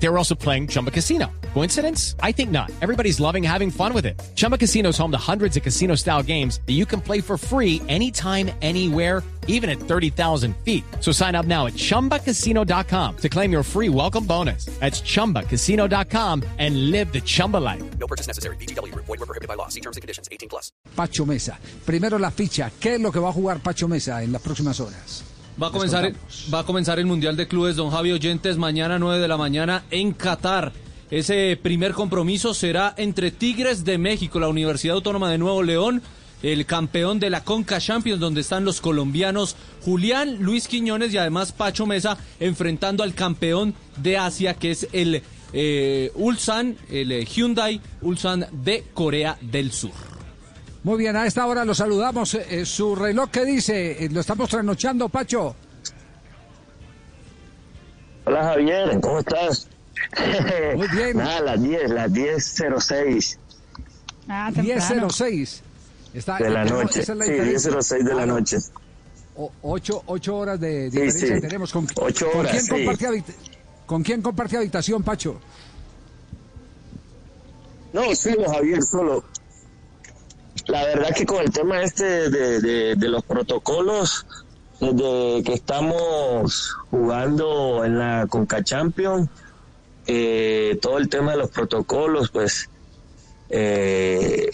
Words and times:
They 0.00 0.08
were 0.08 0.18
also 0.18 0.34
playing 0.34 0.68
Chumba 0.68 0.90
Casino. 0.90 1.26
Coincidence? 1.54 2.14
I 2.22 2.32
think 2.32 2.50
not. 2.50 2.70
Everybody's 2.80 3.18
loving 3.20 3.42
having 3.42 3.70
fun 3.70 3.92
with 3.92 4.06
it. 4.06 4.20
Chumba 4.36 4.56
Casino 4.56 4.90
is 4.90 4.98
home 4.98 5.10
to 5.10 5.18
hundreds 5.18 5.56
of 5.56 5.62
casino 5.62 5.96
style 5.96 6.22
games 6.22 6.60
that 6.66 6.74
you 6.74 6.86
can 6.86 7.00
play 7.00 7.20
for 7.20 7.36
free 7.36 7.82
anytime, 7.88 8.50
anywhere, 8.62 9.22
even 9.48 9.68
at 9.68 9.80
30,000 9.80 10.56
feet. 10.58 10.84
So 11.00 11.10
sign 11.10 11.34
up 11.34 11.46
now 11.46 11.66
at 11.66 11.72
chumbacasino.com 11.72 13.16
to 13.16 13.28
claim 13.28 13.50
your 13.50 13.62
free 13.64 13.88
welcome 13.88 14.24
bonus. 14.24 14.66
That's 14.78 15.00
chumbacasino.com 15.00 16.44
and 16.58 16.90
live 16.92 17.12
the 17.12 17.20
Chumba 17.20 17.56
life. 17.56 17.82
No 17.98 18.06
purchase 18.06 18.28
necessary. 18.28 18.56
BGW. 18.56 18.94
Void 18.94 19.08
were 19.08 19.26
prohibited 19.26 19.48
by 19.48 19.54
law. 19.54 19.68
See 19.68 19.80
terms 19.80 19.96
and 19.96 20.02
conditions. 20.02 20.28
18 20.30 20.48
plus. 20.48 20.70
Pacho 20.94 21.26
Mesa. 21.26 21.58
Primero 21.84 22.18
la 22.18 22.30
ficha. 22.30 22.70
¿Qué 22.78 22.94
es 22.94 23.00
lo 23.00 23.10
que 23.10 23.18
va 23.18 23.30
a 23.30 23.32
jugar 23.32 23.60
Pacho 23.60 23.88
Mesa 23.88 24.22
en 24.22 24.32
las 24.32 24.42
próximas 24.42 24.78
horas? 24.78 25.24
Va 25.60 25.68
a 25.68 25.70
comenzar, 25.72 26.12
va 26.54 26.60
a 26.60 26.64
comenzar 26.64 27.00
el 27.00 27.06
Mundial 27.06 27.36
de 27.36 27.48
Clubes, 27.48 27.74
don 27.74 27.90
Javi 27.90 28.12
Oyentes, 28.12 28.56
mañana 28.56 28.96
9 29.00 29.20
de 29.20 29.26
la 29.26 29.36
mañana 29.36 29.82
en 29.90 30.12
Qatar. 30.12 30.72
Ese 31.10 31.58
primer 31.60 31.94
compromiso 31.94 32.54
será 32.54 32.94
entre 32.96 33.32
Tigres 33.32 33.84
de 33.84 33.98
México, 33.98 34.38
la 34.38 34.48
Universidad 34.48 34.94
Autónoma 34.94 35.32
de 35.32 35.38
Nuevo 35.38 35.64
León, 35.64 36.00
el 36.44 36.64
campeón 36.64 37.18
de 37.18 37.30
la 37.30 37.42
Conca 37.42 37.80
Champions, 37.80 38.20
donde 38.20 38.42
están 38.42 38.64
los 38.64 38.80
colombianos 38.80 39.56
Julián 39.84 40.36
Luis 40.40 40.68
Quiñones 40.68 41.12
y 41.12 41.18
además 41.18 41.50
Pacho 41.50 41.86
Mesa, 41.86 42.18
enfrentando 42.38 43.02
al 43.02 43.14
campeón 43.14 43.74
de 43.96 44.16
Asia, 44.16 44.54
que 44.54 44.70
es 44.70 44.86
el 44.92 45.22
eh, 45.52 46.12
Ulsan, 46.14 46.76
el 46.88 47.10
eh, 47.10 47.24
Hyundai 47.24 47.80
Ulsan 48.00 48.46
de 48.52 48.84
Corea 48.94 49.36
del 49.40 49.72
Sur. 49.72 50.07
Muy 50.88 50.96
bien, 50.96 51.14
a 51.16 51.26
esta 51.26 51.46
hora 51.46 51.66
lo 51.66 51.74
saludamos. 51.74 52.32
Eh, 52.32 52.64
su 52.64 52.96
reloj, 52.96 53.28
¿qué 53.30 53.44
dice? 53.44 54.06
Eh, 54.06 54.08
lo 54.08 54.20
estamos 54.20 54.48
trasnochando, 54.48 55.10
Pacho. 55.10 55.54
Hola 58.24 58.42
Javier, 58.44 58.98
¿cómo 59.02 59.18
estás? 59.18 59.68
Muy 60.76 60.88
bien. 60.88 61.16
Nada, 61.18 61.42
las 61.42 61.62
10, 61.62 61.90
las 61.90 62.10
10.06 62.10 63.36
Ah, 64.30 64.50
temprano. 64.54 65.08
10.06. 65.10 65.60
Está, 66.14 66.38
de 66.38 66.48
la 66.48 66.64
noche. 66.64 67.00
esa 67.02 67.12
es 67.12 67.18
la 67.18 67.24
Sí, 67.26 67.32
diferencia. 67.32 67.70
10.06 67.70 68.04
de 68.04 68.14
la 68.14 68.24
noche. 68.24 68.56
O- 69.36 69.52
ocho, 69.60 70.02
ocho 70.06 70.36
horas 70.38 70.58
de 70.58 70.84
Sí, 70.90 71.00
diferencia 71.02 71.34
sí. 71.34 71.40
tenemos. 71.42 71.70
¿Con, 71.70 71.86
Ocho 71.96 72.30
¿con 72.30 72.40
horas, 72.40 72.52
quién 72.52 72.64
sí. 72.64 72.70
comparte 72.70 73.24
¿Con 73.84 74.02
quién 74.02 74.22
comparte 74.22 74.56
habitación, 74.56 75.02
Pacho? 75.02 75.38
No, 77.92 78.14
solo 78.14 78.50
Javier, 78.50 78.82
solo. 78.82 79.22
La 80.68 80.84
verdad 80.84 81.14
que 81.14 81.24
con 81.24 81.40
el 81.42 81.50
tema 81.50 81.82
este 81.82 82.28
de, 82.30 82.94
de- 82.94 83.08
los 83.08 83.24
protocolos, 83.24 84.26
desde 84.80 85.42
que 85.42 85.54
estamos 85.54 86.74
jugando 86.90 87.84
en 87.86 87.98
la 87.98 88.26
Conca 88.28 88.62
Champions, 88.62 89.28
eh, 90.06 90.78
todo 90.82 90.98
el 90.98 91.08
tema 91.08 91.32
de 91.32 91.38
los 91.38 91.50
protocolos, 91.50 92.30
pues 92.30 92.68
eh, 93.48 94.50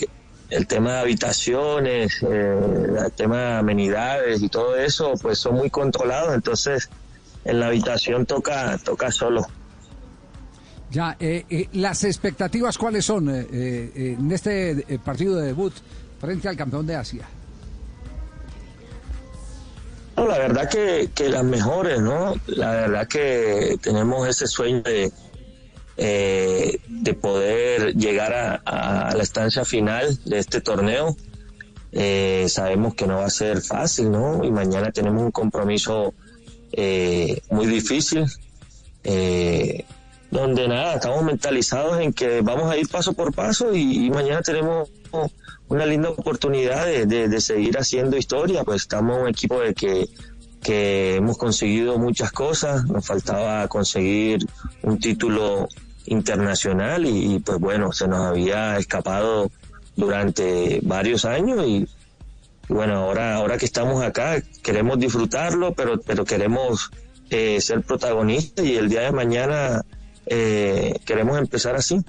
el 0.51 0.67
tema 0.69 0.93
de 0.95 0.99
habitaciones, 1.01 2.23
eh, 2.23 2.59
el 3.07 3.13
tema 3.13 3.39
de 3.39 3.53
amenidades 3.55 4.41
y 4.41 4.49
todo 4.49 4.77
eso, 4.77 5.15
pues 5.21 5.39
son 5.41 5.57
muy 5.57 5.69
controlados, 5.69 6.33
entonces 6.33 6.89
en 7.45 7.59
la 7.59 7.67
habitación 7.67 8.25
toca, 8.25 8.79
toca 8.79 9.11
solo. 9.11 9.45
Ya, 10.91 11.17
eh, 11.19 11.69
las 11.73 12.05
expectativas, 12.05 12.79
¿cuáles 12.79 13.05
son 13.05 13.29
en 13.29 14.31
este 14.31 15.01
partido 15.05 15.35
de 15.37 15.47
debut 15.49 15.75
frente 16.25 16.49
al 16.49 16.57
campeón 16.57 16.87
de 16.87 16.97
Asia? 16.97 17.27
No, 20.17 20.27
la 20.27 20.39
verdad 20.39 20.71
que, 20.71 21.29
las 21.29 21.45
mejores, 21.45 22.01
¿no? 22.01 22.35
La 22.47 22.71
verdad 22.71 23.09
que 23.09 23.77
tenemos 23.83 24.27
ese 24.29 24.47
sueño 24.47 24.83
de, 24.83 25.13
eh, 25.97 26.79
de 26.89 27.15
poder 27.15 27.95
llegar 27.95 28.63
a, 28.65 29.13
la 29.15 29.23
estancia 29.23 29.65
final 29.65 30.19
de 30.25 30.39
este 30.39 30.61
torneo. 30.61 31.17
Eh, 31.93 32.47
sabemos 32.49 32.95
que 32.95 33.07
no 33.07 33.19
va 33.19 33.27
a 33.27 33.31
ser 33.31 33.61
fácil, 33.61 34.11
¿no? 34.11 34.45
Y 34.45 34.51
mañana 34.51 34.93
tenemos 34.93 35.23
un 35.23 35.31
compromiso 35.31 36.15
eh, 36.73 37.41
muy 37.51 37.67
difícil, 37.67 38.25
donde 40.31 40.67
nada, 40.69 40.95
estamos 40.95 41.23
mentalizados 41.25 42.01
en 42.01 42.13
que 42.13 42.41
vamos 42.41 42.71
a 42.71 42.77
ir 42.77 42.89
paso 42.89 43.13
por 43.13 43.33
paso 43.33 43.75
y, 43.75 44.11
mañana 44.11 44.43
tenemos 44.43 44.91
una 45.69 45.87
linda 45.87 46.11
oportunidad 46.11 46.87
de, 46.87 47.07
de- 47.07 47.41
seguir 47.41 47.79
haciendo 47.79 48.17
historia, 48.17 48.65
pues 48.65 48.83
estamos 48.83 49.19
un 49.23 49.29
equipo 49.29 49.61
de 49.61 49.75
que, 49.75 50.09
que 50.63 51.17
hemos 51.17 51.39
conseguido 51.39 51.99
muchas 51.99 52.33
cosas, 52.33 52.85
nos 52.87 53.07
faltaba 53.07 53.67
conseguir 53.69 54.45
un 54.83 54.99
título 54.99 55.69
internacional 56.07 57.07
y, 57.07 57.35
y, 57.35 57.39
pues 57.39 57.59
bueno, 57.61 57.93
se 57.93 58.09
nos 58.09 58.21
había 58.27 58.77
escapado 58.79 59.51
durante 59.97 60.81
varios 60.83 61.25
años 61.25 61.65
y, 61.67 61.87
y 62.69 62.73
bueno, 62.73 62.97
ahora, 62.97 63.37
ahora 63.37 63.57
que 63.59 63.65
estamos 63.67 64.03
acá 64.03 64.43
queremos 64.63 64.99
disfrutarlo, 64.99 65.75
pero, 65.75 66.01
pero 66.01 66.25
queremos 66.25 66.91
eh, 67.31 67.61
ser 67.61 67.83
protagonistas 67.83 68.65
y 68.67 68.77
el 68.77 68.89
día 68.89 69.03
de 69.03 69.13
mañana 69.13 69.83
eh, 70.27 70.95
queremos 71.05 71.39
empezar 71.39 71.75
así. 71.77 72.01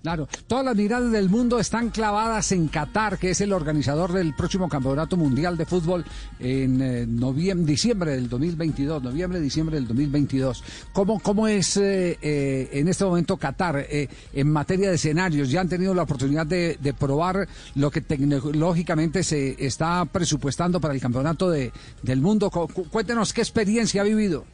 Claro, 0.00 0.28
todas 0.46 0.64
las 0.64 0.76
miradas 0.76 1.10
del 1.10 1.28
mundo 1.28 1.58
están 1.58 1.90
clavadas 1.90 2.52
en 2.52 2.68
Qatar, 2.68 3.18
que 3.18 3.30
es 3.30 3.40
el 3.40 3.52
organizador 3.52 4.12
del 4.12 4.32
próximo 4.32 4.68
Campeonato 4.68 5.16
Mundial 5.16 5.56
de 5.56 5.66
Fútbol 5.66 6.04
en 6.38 6.80
eh, 6.80 7.04
noviembre, 7.06 7.66
diciembre 7.72 8.12
del 8.12 8.28
2022, 8.28 9.02
noviembre, 9.02 9.40
diciembre 9.40 9.74
del 9.74 9.88
2022. 9.88 10.62
¿Cómo, 10.92 11.18
cómo 11.18 11.48
es 11.48 11.76
eh, 11.78 12.16
eh, 12.22 12.70
en 12.74 12.86
este 12.86 13.04
momento 13.04 13.36
Qatar 13.36 13.76
eh, 13.90 14.08
en 14.32 14.50
materia 14.50 14.88
de 14.88 14.94
escenarios? 14.94 15.50
¿Ya 15.50 15.60
han 15.62 15.68
tenido 15.68 15.92
la 15.92 16.04
oportunidad 16.04 16.46
de, 16.46 16.78
de 16.80 16.94
probar 16.94 17.48
lo 17.74 17.90
que 17.90 18.00
tecnológicamente 18.00 19.24
se 19.24 19.56
está 19.66 20.04
presupuestando 20.04 20.80
para 20.80 20.94
el 20.94 21.00
Campeonato 21.00 21.50
de, 21.50 21.72
del 22.04 22.20
Mundo? 22.22 22.50
Cu- 22.50 22.68
cu- 22.68 22.88
Cuéntenos 22.88 23.32
qué 23.32 23.40
experiencia 23.40 24.02
ha 24.02 24.04
vivido. 24.04 24.44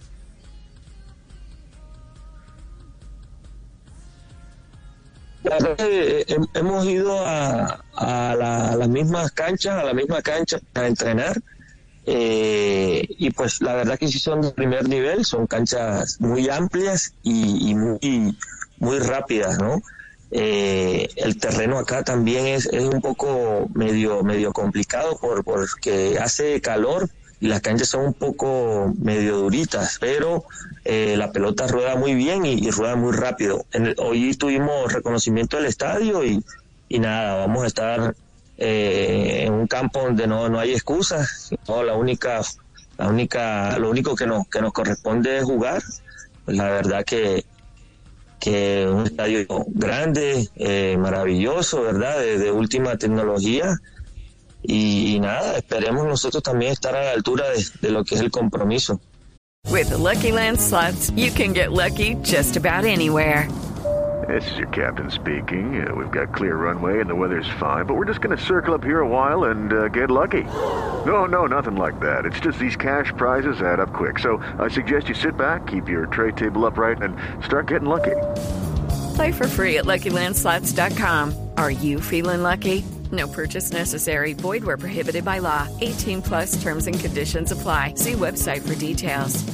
Hemos 6.54 6.86
ido 6.86 7.18
a, 7.26 7.80
a 7.96 8.34
la- 8.36 8.68
a 8.72 8.76
las 8.76 8.88
mismas 8.88 9.30
canchas, 9.32 9.74
a 9.78 9.84
la 9.84 9.94
misma 9.94 10.22
cancha 10.22 10.58
a 10.74 10.86
entrenar. 10.86 11.40
eh, 12.06 13.04
y 13.08 13.30
pues 13.30 13.60
la 13.62 13.74
verdad 13.76 13.98
que 13.98 14.08
sí 14.08 14.18
son 14.18 14.42
de 14.42 14.50
primer 14.52 14.88
nivel, 14.88 15.24
son 15.24 15.46
canchas 15.46 16.16
muy 16.20 16.48
amplias 16.50 17.14
y, 17.22 17.70
y 17.70 17.74
muy, 17.74 18.36
muy 18.78 18.98
rápidas, 18.98 19.58
¿no? 19.58 19.82
Eh, 20.30 21.08
el 21.16 21.38
terreno 21.38 21.78
acá 21.78 22.02
también 22.02 22.46
es, 22.46 22.66
es 22.66 22.84
un 22.84 23.00
poco 23.00 23.68
medio, 23.74 24.22
medio 24.22 24.52
complicado 24.52 25.18
por, 25.18 25.44
porque 25.44 26.18
hace 26.20 26.60
calor 26.60 27.08
y 27.40 27.48
las 27.48 27.60
canchas 27.60 27.88
son 27.88 28.06
un 28.06 28.14
poco 28.14 28.92
medio 28.98 29.36
duritas, 29.38 29.98
pero 30.00 30.44
eh, 30.84 31.14
la 31.16 31.32
pelota 31.32 31.66
rueda 31.66 31.96
muy 31.96 32.14
bien 32.14 32.44
y, 32.44 32.70
rueda 32.70 32.96
muy 32.96 33.12
rápido. 33.12 33.66
Hoy 33.98 34.34
tuvimos 34.34 34.92
reconocimiento 34.92 35.56
del 35.56 35.66
estadio 35.66 36.24
y, 36.24 36.42
y 36.88 36.98
nada, 36.98 37.38
vamos 37.46 37.64
a 37.64 37.66
estar 37.66 38.14
eh, 38.56 39.44
en 39.46 39.52
un 39.52 39.66
campo 39.66 40.00
donde 40.00 40.26
no, 40.26 40.48
no 40.48 40.60
hay 40.60 40.72
excusas, 40.72 41.50
no, 41.66 41.82
la 41.82 41.94
única, 41.94 42.40
la 42.98 43.08
única, 43.08 43.78
lo 43.78 43.90
único 43.90 44.14
que 44.14 44.26
nos, 44.26 44.46
que 44.48 44.60
nos 44.60 44.72
corresponde 44.72 45.38
es 45.38 45.44
jugar. 45.44 45.82
La 46.46 46.64
verdad 46.64 47.04
que, 47.04 47.44
que 48.38 48.86
un 48.88 49.06
estadio 49.06 49.46
grande, 49.68 50.48
eh, 50.56 50.96
maravilloso, 50.98 51.82
¿verdad? 51.82 52.18
De, 52.18 52.38
de 52.38 52.52
última 52.52 52.96
tecnología. 52.96 53.80
Y, 54.66 55.14
y 55.14 55.20
nada, 55.20 55.58
esperemos 55.58 56.06
nosotros 56.06 56.42
también 56.42 56.72
estar 56.72 56.96
a 56.96 57.04
la 57.04 57.10
altura 57.12 57.44
de, 57.50 57.64
de 57.80 57.90
lo 57.90 58.04
que 58.04 58.14
es 58.14 58.20
el 58.20 58.30
compromiso. 58.30 59.00
With 59.70 59.88
the 59.88 59.98
Lucky 59.98 60.30
Land 60.30 60.60
slots, 60.60 61.10
you 61.16 61.30
can 61.30 61.52
get 61.52 61.72
lucky 61.72 62.14
just 62.22 62.56
about 62.56 62.84
anywhere. 62.84 63.48
This 64.28 64.50
is 64.52 64.58
your 64.58 64.68
captain 64.68 65.10
speaking. 65.10 65.86
Uh, 65.86 65.94
we've 65.94 66.10
got 66.10 66.32
clear 66.32 66.56
runway 66.56 67.00
and 67.00 67.10
the 67.10 67.14
weather's 67.14 67.48
fine, 67.58 67.84
but 67.84 67.94
we're 67.94 68.06
just 68.06 68.20
going 68.20 68.36
to 68.36 68.42
circle 68.42 68.72
up 68.72 68.82
here 68.84 69.00
a 69.00 69.08
while 69.08 69.44
and 69.44 69.72
uh, 69.72 69.88
get 69.88 70.10
lucky. 70.10 70.44
No, 71.04 71.26
no, 71.26 71.46
nothing 71.46 71.76
like 71.76 71.98
that. 72.00 72.24
It's 72.24 72.40
just 72.40 72.58
these 72.58 72.76
cash 72.76 73.12
prizes 73.16 73.60
add 73.60 73.80
up 73.80 73.92
quick. 73.92 74.18
So 74.18 74.42
I 74.58 74.68
suggest 74.68 75.08
you 75.08 75.14
sit 75.14 75.36
back, 75.36 75.66
keep 75.66 75.88
your 75.88 76.06
tray 76.06 76.32
table 76.32 76.64
upright, 76.64 77.02
and 77.02 77.16
start 77.44 77.66
getting 77.68 77.88
lucky. 77.88 78.16
Play 79.16 79.32
for 79.32 79.46
free 79.46 79.78
at 79.78 79.84
LuckyLandSlots.com. 79.84 81.50
Are 81.56 81.70
you 81.70 82.00
feeling 82.00 82.42
lucky? 82.42 82.84
No 83.14 83.28
purchase 83.28 83.72
necessary. 83.72 84.34
Void 84.34 84.64
where 84.64 84.76
prohibited 84.76 85.24
by 85.24 85.40
law. 85.40 85.68
18 85.80 86.22
plus 86.22 86.62
terms 86.62 86.86
and 86.86 86.98
conditions 86.98 87.52
apply. 87.52 87.94
See 87.96 88.12
website 88.12 88.62
for 88.62 88.74
details. 88.74 89.44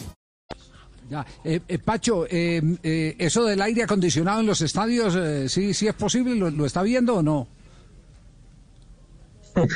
Ya, 1.10 1.26
eh, 1.42 1.60
eh, 1.66 1.78
Pacho, 1.78 2.24
eh, 2.30 2.62
eh, 2.84 3.16
eso 3.18 3.44
del 3.44 3.60
aire 3.60 3.82
acondicionado 3.82 4.40
en 4.40 4.46
los 4.46 4.60
estadios, 4.60 5.16
eh, 5.16 5.48
sí, 5.48 5.74
sí 5.74 5.88
es 5.88 5.94
posible, 5.94 6.36
¿Lo, 6.36 6.50
lo 6.50 6.64
está 6.64 6.84
viendo 6.84 7.16
o 7.16 7.22
no? 7.22 7.48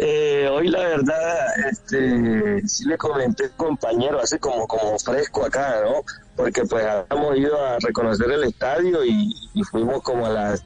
Eh, 0.00 0.48
hoy 0.48 0.68
la 0.68 0.78
verdad, 0.78 1.58
este, 1.68 2.62
sí 2.68 2.84
le 2.84 2.96
comenté 2.96 3.50
compañero, 3.56 4.20
así 4.20 4.38
como, 4.38 4.64
como 4.68 4.96
fresco 4.96 5.44
acá, 5.44 5.80
¿no? 5.82 6.04
Porque 6.36 6.62
pues 6.66 6.86
habíamos 6.86 7.36
ido 7.36 7.60
a 7.60 7.80
reconocer 7.80 8.30
el 8.30 8.44
estadio 8.44 9.04
y, 9.04 9.34
fuimos 9.72 10.00
como 10.04 10.24
a 10.24 10.30
las 10.30 10.64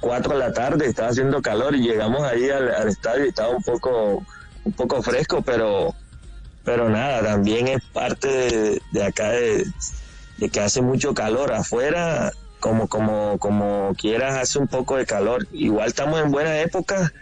4 0.00 0.34
de 0.34 0.38
la 0.38 0.52
tarde, 0.52 0.86
estaba 0.86 1.08
haciendo 1.08 1.42
calor 1.42 1.74
y 1.74 1.82
llegamos 1.82 2.22
ahí 2.22 2.48
al, 2.50 2.88
estadio 2.88 3.26
y 3.26 3.28
estaba 3.28 3.50
un 3.50 3.62
poco, 3.62 4.24
un 4.64 4.72
poco 4.72 5.02
fresco, 5.02 5.42
pero, 5.42 5.94
pero 6.64 6.88
nada, 6.88 7.22
también 7.22 7.68
es 7.68 7.82
parte 7.84 8.80
de, 8.92 9.02
acá 9.02 9.30
de, 9.30 9.64
que 10.50 10.60
hace 10.60 10.82
mucho 10.82 11.14
calor 11.14 11.52
afuera, 11.52 12.32
como, 12.60 12.88
como, 12.88 13.38
como 13.38 13.94
quieras 13.96 14.36
hace 14.36 14.58
un 14.58 14.68
poco 14.68 14.96
de 14.96 15.06
calor. 15.06 15.46
Igual 15.52 15.88
estamos 15.88 16.20
en 16.20 16.30
buena 16.30 16.60
época 16.60 17.12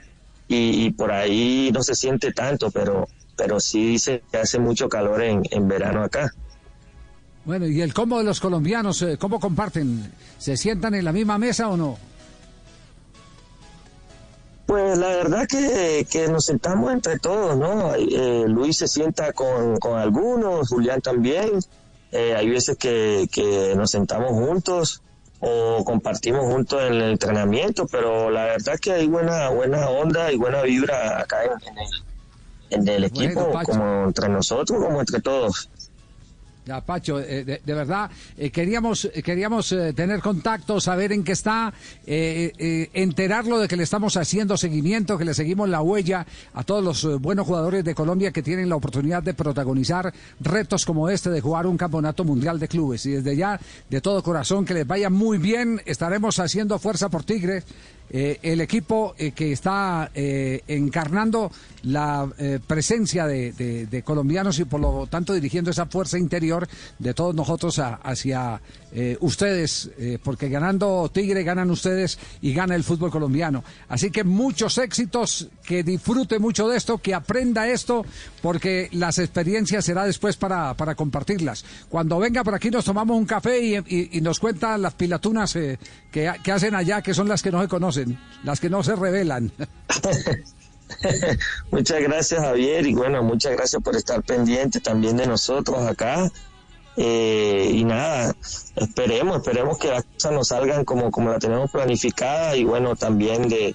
y, 0.48 0.90
por 0.92 1.12
ahí 1.12 1.70
no 1.72 1.82
se 1.82 1.94
siente 1.94 2.32
tanto, 2.32 2.70
pero, 2.70 3.08
pero 3.36 3.60
sí 3.60 3.96
que 4.30 4.38
hace 4.38 4.58
mucho 4.58 4.88
calor 4.88 5.22
en, 5.22 5.42
en 5.50 5.68
verano 5.68 6.02
acá. 6.02 6.32
Bueno, 7.46 7.66
¿y 7.68 7.80
el 7.80 7.94
combo 7.94 8.18
de 8.18 8.24
los 8.24 8.40
colombianos, 8.40 9.00
eh, 9.02 9.16
cómo 9.18 9.38
comparten? 9.38 10.10
¿Se 10.36 10.56
sientan 10.56 10.96
en 10.96 11.04
la 11.04 11.12
misma 11.12 11.38
mesa 11.38 11.68
o 11.68 11.76
no? 11.76 11.96
Pues 14.66 14.98
la 14.98 15.08
verdad 15.08 15.46
que, 15.46 16.06
que 16.10 16.26
nos 16.26 16.44
sentamos 16.44 16.92
entre 16.92 17.18
todos, 17.20 17.56
¿no? 17.56 17.94
Eh, 17.94 18.44
Luis 18.48 18.76
se 18.78 18.88
sienta 18.88 19.32
con, 19.32 19.76
con 19.76 19.96
algunos, 19.98 20.68
Julián 20.68 21.00
también. 21.00 21.60
Eh, 22.10 22.34
hay 22.34 22.48
veces 22.48 22.76
que, 22.76 23.28
que 23.30 23.74
nos 23.76 23.90
sentamos 23.90 24.30
juntos 24.32 25.02
o 25.40 25.84
compartimos 25.84 26.44
juntos 26.44 26.82
en 26.82 26.94
el 26.94 27.02
entrenamiento, 27.12 27.86
pero 27.86 28.30
la 28.30 28.44
verdad 28.44 28.78
que 28.80 28.92
hay 28.92 29.06
buena 29.06 29.50
buena 29.50 29.88
onda 29.88 30.32
y 30.32 30.36
buena 30.36 30.62
vibra 30.62 31.20
acá 31.20 31.44
en, 31.44 31.78
el, 31.78 31.88
en 32.70 32.88
el 32.88 33.04
equipo, 33.04 33.52
como 33.64 34.04
entre 34.04 34.28
nosotros, 34.28 34.82
como 34.82 34.98
entre 35.00 35.20
todos. 35.20 35.68
Ya, 36.66 36.80
Pacho, 36.80 37.20
eh, 37.20 37.44
de, 37.44 37.74
verdad, 37.74 38.10
eh, 38.36 38.50
queríamos, 38.50 39.04
eh, 39.04 39.22
queríamos 39.22 39.68
tener 39.94 40.18
contacto, 40.18 40.80
saber 40.80 41.12
en 41.12 41.22
qué 41.22 41.30
está, 41.30 41.72
enterarlo 42.04 43.60
de 43.60 43.68
que 43.68 43.76
le 43.76 43.84
estamos 43.84 44.16
haciendo 44.16 44.56
seguimiento, 44.56 45.16
que 45.16 45.24
le 45.24 45.32
seguimos 45.32 45.68
la 45.68 45.80
huella 45.80 46.26
a 46.54 46.64
todos 46.64 46.82
los 46.82 47.20
buenos 47.20 47.46
jugadores 47.46 47.84
de 47.84 47.94
Colombia 47.94 48.32
que 48.32 48.42
tienen 48.42 48.68
la 48.68 48.74
oportunidad 48.74 49.22
de 49.22 49.34
protagonizar 49.34 50.12
retos 50.40 50.84
como 50.84 51.08
este 51.08 51.30
de 51.30 51.40
jugar 51.40 51.68
un 51.68 51.76
campeonato 51.76 52.24
mundial 52.24 52.58
de 52.58 52.66
clubes. 52.66 53.06
Y 53.06 53.12
desde 53.12 53.36
ya, 53.36 53.60
de 53.88 54.00
todo 54.00 54.20
corazón, 54.24 54.64
que 54.64 54.74
les 54.74 54.86
vaya 54.88 55.08
muy 55.08 55.38
bien, 55.38 55.80
estaremos 55.86 56.40
haciendo 56.40 56.80
fuerza 56.80 57.08
por 57.08 57.22
Tigre 57.22 57.62
eh, 58.08 58.38
el 58.42 58.60
equipo 58.60 59.14
eh, 59.18 59.32
que 59.32 59.52
está 59.52 60.10
eh, 60.14 60.62
encarnando 60.68 61.50
la 61.82 62.28
presencia 62.66 63.26
de, 63.26 64.02
colombianos 64.04 64.58
y 64.58 64.64
por 64.64 64.80
lo 64.80 65.06
tanto 65.06 65.32
dirigiendo 65.32 65.70
esa 65.70 65.86
fuerza 65.86 66.18
interior 66.18 66.66
de 66.98 67.14
todos 67.14 67.32
nosotros 67.32 67.78
hacia 67.78 68.60
ustedes, 69.20 69.90
porque 70.24 70.48
ganando 70.48 71.08
Tigre 71.14 71.44
ganan 71.44 71.70
ustedes 71.70 72.18
y 72.42 72.52
gana 72.52 72.74
el 72.74 72.82
fútbol 72.82 73.12
colombiano. 73.12 73.62
Así 73.88 74.10
que 74.10 74.24
muchos 74.24 74.78
éxitos, 74.78 75.48
que 75.64 75.84
disfrute 75.84 76.40
mucho 76.40 76.66
de 76.66 76.76
esto, 76.76 76.98
que 76.98 77.14
aprenda 77.14 77.68
esto, 77.68 78.04
porque 78.42 78.88
las 78.90 79.18
experiencias 79.18 79.84
será 79.84 80.04
después 80.04 80.36
para, 80.36 80.74
para 80.74 80.96
compartirlas. 80.96 81.64
Cuando 81.88 82.18
venga 82.18 82.42
por 82.42 82.56
aquí 82.56 82.68
nos 82.68 82.84
tomamos 82.84 83.16
un 83.16 83.26
café 83.26 83.84
y, 83.86 84.20
nos 84.20 84.40
cuentan 84.40 84.82
las 84.82 84.94
pilatunas 84.94 85.52
que, 85.52 85.78
que 86.10 86.52
hacen 86.52 86.74
allá, 86.74 87.00
que 87.00 87.14
son 87.14 87.28
las 87.28 87.44
que 87.44 87.52
no 87.52 87.62
se 87.62 87.68
conocen 87.68 87.95
las 88.42 88.60
que 88.60 88.70
no 88.70 88.82
se 88.82 88.96
revelan. 88.96 89.52
muchas 91.70 92.00
gracias 92.00 92.40
Javier 92.40 92.86
y 92.86 92.94
bueno, 92.94 93.22
muchas 93.22 93.52
gracias 93.52 93.82
por 93.82 93.96
estar 93.96 94.22
pendiente 94.22 94.80
también 94.80 95.16
de 95.16 95.26
nosotros 95.26 95.86
acá. 95.86 96.30
Eh, 96.98 97.72
y 97.74 97.84
nada, 97.84 98.34
esperemos, 98.74 99.36
esperemos 99.36 99.76
que 99.76 99.88
las 99.88 100.04
cosas 100.04 100.32
nos 100.32 100.48
salgan 100.48 100.86
como, 100.86 101.10
como 101.10 101.30
la 101.30 101.38
tenemos 101.38 101.70
planificada 101.70 102.56
y 102.56 102.64
bueno, 102.64 102.96
también 102.96 103.50
de 103.50 103.74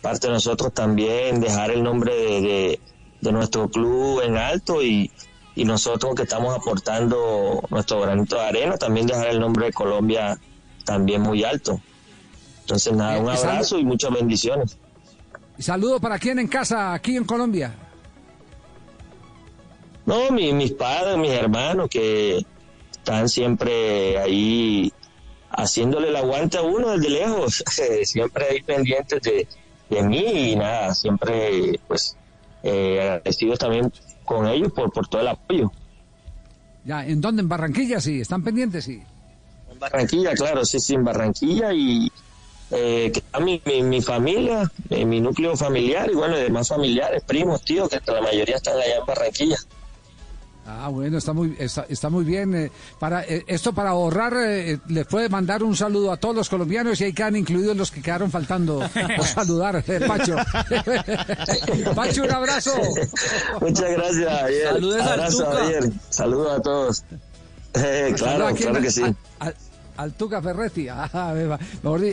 parte 0.00 0.28
de 0.28 0.34
nosotros 0.34 0.72
también 0.72 1.40
dejar 1.40 1.72
el 1.72 1.82
nombre 1.82 2.14
de, 2.14 2.80
de, 3.20 3.32
nuestro 3.32 3.68
club 3.68 4.22
en 4.22 4.36
alto 4.36 4.84
y, 4.84 5.10
y 5.56 5.64
nosotros 5.64 6.14
que 6.14 6.22
estamos 6.22 6.56
aportando 6.56 7.60
nuestro 7.70 8.02
granito 8.02 8.36
de 8.36 8.42
arena, 8.42 8.76
también 8.76 9.08
dejar 9.08 9.28
el 9.28 9.40
nombre 9.40 9.66
de 9.66 9.72
Colombia 9.72 10.38
también 10.84 11.22
muy 11.22 11.42
alto. 11.42 11.80
Entonces, 12.70 12.92
nada, 12.92 13.18
un 13.18 13.28
abrazo 13.28 13.80
y 13.80 13.84
muchas 13.84 14.12
bendiciones. 14.12 14.78
¿Y 15.58 15.62
saludo 15.62 15.98
para 15.98 16.20
quién 16.20 16.38
en 16.38 16.46
casa, 16.46 16.94
aquí 16.94 17.16
en 17.16 17.24
Colombia? 17.24 17.74
No, 20.06 20.30
mis 20.30 20.70
padres, 20.74 21.18
mis 21.18 21.32
hermanos 21.32 21.88
que 21.90 22.46
están 22.92 23.28
siempre 23.28 24.18
ahí 24.18 24.92
haciéndole 25.50 26.10
el 26.10 26.16
aguante 26.16 26.58
a 26.58 26.62
uno 26.62 26.90
desde 26.90 27.10
lejos, 27.10 27.64
siempre 28.04 28.46
ahí 28.48 28.62
pendientes 28.62 29.20
de, 29.20 29.48
de, 29.88 30.02
mí 30.04 30.52
y 30.52 30.54
nada, 30.54 30.94
siempre 30.94 31.80
pues 31.88 32.16
eh, 32.62 33.00
agradecidos 33.00 33.58
también 33.58 33.92
con 34.24 34.46
ellos 34.46 34.70
por, 34.72 34.92
por 34.92 35.08
todo 35.08 35.22
el 35.22 35.28
apoyo. 35.28 35.72
Ya, 36.84 37.04
¿en 37.04 37.20
dónde? 37.20 37.42
¿En 37.42 37.48
Barranquilla? 37.48 38.00
Sí, 38.00 38.20
¿están 38.20 38.44
pendientes? 38.44 38.84
Sí. 38.84 39.02
En 39.72 39.78
Barranquilla, 39.80 40.34
claro, 40.34 40.64
sí, 40.64 40.78
sí, 40.78 40.94
en 40.94 41.04
Barranquilla 41.04 41.72
y, 41.72 42.09
eh, 42.70 43.10
que 43.12 43.18
está 43.18 43.40
mi, 43.40 43.60
mi, 43.64 44.00
familia, 44.00 44.70
eh, 44.90 45.04
mi 45.04 45.20
núcleo 45.20 45.56
familiar 45.56 46.08
y 46.10 46.14
bueno, 46.14 46.36
demás 46.36 46.68
familiares, 46.68 47.22
primos, 47.26 47.62
tíos, 47.62 47.88
que 47.88 48.00
la 48.12 48.20
mayoría 48.20 48.56
están 48.56 48.76
allá 48.76 48.96
en 48.98 49.06
Barranquilla. 49.06 49.56
Ah, 50.66 50.88
bueno, 50.88 51.18
está 51.18 51.32
muy, 51.32 51.56
está, 51.58 52.10
muy 52.10 52.24
bien. 52.24 52.54
Eh, 52.54 52.70
para 53.00 53.24
eh, 53.24 53.42
Esto 53.48 53.72
para 53.72 53.90
ahorrar, 53.90 54.34
le 54.34 55.04
puede 55.04 55.28
mandar 55.28 55.64
un 55.64 55.74
saludo 55.74 56.12
a 56.12 56.16
todos 56.16 56.36
los 56.36 56.48
colombianos 56.48 57.00
y 57.00 57.04
ahí 57.04 57.12
quedan 57.12 57.34
incluidos 57.34 57.76
los 57.76 57.90
que 57.90 58.00
quedaron 58.00 58.30
faltando 58.30 58.78
por 59.16 59.26
saludar, 59.26 59.82
Pacho. 60.06 60.36
Pacho, 61.96 62.22
un 62.22 62.30
abrazo. 62.30 62.72
Muchas 63.60 63.90
gracias, 63.90 64.40
Javier. 64.40 64.68
Saludos 64.68 65.00
abrazo, 65.00 65.46
Javier. 65.46 65.92
Saludos 66.10 66.52
a 66.52 66.62
todos. 66.62 67.04
claro, 68.16 68.54
claro 68.54 68.80
que 68.80 68.90
sí. 68.92 69.02
Al 69.96 70.14
Tuca 70.14 70.40
Ferretti. 70.42 70.88
Ah, 71.12 71.34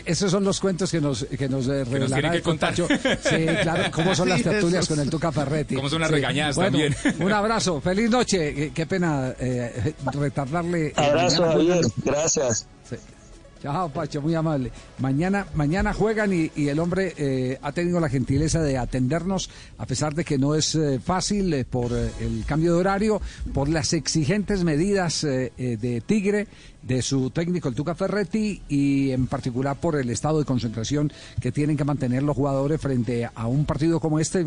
esos 0.05 0.31
son 0.31 0.43
los 0.43 0.59
cuentos 0.59 0.89
que 0.91 0.99
nos, 0.99 1.25
que 1.25 1.47
nos 1.47 1.67
eh, 1.67 1.83
revelará 1.83 2.31
que 2.31 2.41
contar. 2.41 2.75
Sí, 2.75 3.45
claro, 3.61 3.91
cómo 3.91 4.15
son 4.15 4.29
las 4.29 4.41
tertulias 4.41 4.87
con 4.87 4.99
el 4.99 5.09
Tuca 5.09 5.31
Ferretti. 5.31 5.75
Cómo 5.75 5.89
son 5.89 6.01
las 6.01 6.11
regañadas 6.11 6.55
también. 6.55 6.95
Un 7.19 7.31
abrazo, 7.31 7.79
feliz 7.81 8.09
noche. 8.09 8.71
Qué, 8.73 8.85
pena 8.85 9.33
eh, 9.39 9.93
retardarle. 10.13 10.93
Abrazo, 10.95 11.45
Javier. 11.45 11.85
Gracias. 12.03 12.67
Chao, 13.61 13.89
Pacho, 13.89 14.21
muy 14.21 14.35
amable. 14.35 14.71
Mañana, 14.99 15.47
mañana 15.55 15.93
juegan 15.93 16.31
y, 16.33 16.67
el 16.67 16.79
hombre 16.79 17.13
eh, 17.17 17.57
ha 17.61 17.71
tenido 17.71 17.99
la 17.99 18.09
gentileza 18.09 18.61
de 18.61 18.77
atendernos, 18.77 19.49
a 19.77 19.85
pesar 19.85 20.13
de 20.13 20.23
que 20.23 20.37
no 20.37 20.53
es 20.55 20.75
eh, 20.75 20.99
fácil 20.99 21.53
eh, 21.53 21.65
por 21.65 21.91
el 21.91 22.43
cambio 22.45 22.73
de 22.73 22.79
horario, 22.79 23.21
por 23.53 23.69
las 23.69 23.93
exigentes 23.93 24.63
medidas 24.63 25.21
de 25.21 26.03
Tigre, 26.05 26.47
de 26.81 27.01
su 27.01 27.29
técnico, 27.31 27.69
el 27.69 27.75
Tuca 27.75 27.95
Ferretti, 27.95 28.61
y 28.69 29.11
en 29.11 29.27
particular 29.27 29.77
por 29.79 29.95
el 29.95 30.09
estado 30.09 30.39
de 30.39 30.45
concentración 30.45 31.11
que 31.41 31.51
tienen 31.51 31.77
que 31.77 31.83
mantener 31.83 32.23
los 32.23 32.35
jugadores 32.35 32.79
frente 32.79 33.29
a 33.33 33.47
un 33.47 33.65
partido 33.65 33.99
como 33.99 34.19
este. 34.19 34.46